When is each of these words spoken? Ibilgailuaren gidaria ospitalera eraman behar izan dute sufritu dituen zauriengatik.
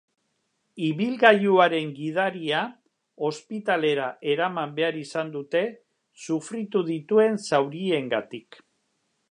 Ibilgailuaren 0.85 1.91
gidaria 1.99 2.61
ospitalera 3.29 4.09
eraman 4.35 4.75
behar 4.81 4.99
izan 5.03 5.31
dute 5.37 5.63
sufritu 6.27 6.85
dituen 6.91 7.41
zauriengatik. 7.51 8.61